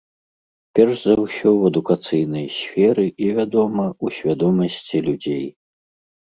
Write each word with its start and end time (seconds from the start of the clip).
Перш 0.77 0.95
за 1.09 1.15
ўсё 1.23 1.49
ў 1.59 1.71
адукацыйнай 1.71 2.47
сферы 2.59 3.05
і, 3.27 3.29
вядома, 3.41 3.85
у 4.07 4.15
свядомасці 4.17 4.97
людзей. 5.11 5.45